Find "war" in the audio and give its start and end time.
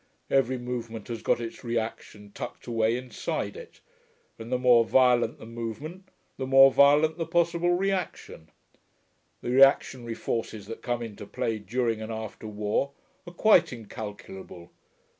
12.47-12.93